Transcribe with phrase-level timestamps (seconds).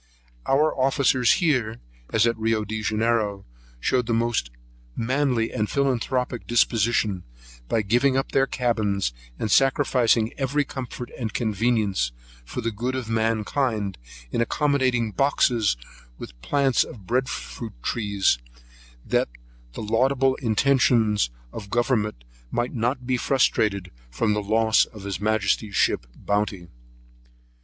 [0.47, 1.77] Our officers here,
[2.11, 3.45] as at Rio Janeiro,
[3.79, 4.49] showed the most
[4.95, 7.23] manly and philanthropic disposition,
[7.69, 12.11] by giving up their cabins, and sacrificing every comfort and convenience
[12.43, 13.99] for the good of mankind,
[14.31, 15.77] in accommodating boxes
[16.17, 18.19] with plants of the Bread fruit tree,
[19.05, 19.29] that
[19.73, 25.75] the laudable intentions of government might not be frustrated from the loss of his majesty's
[25.75, 26.69] ship Bounty.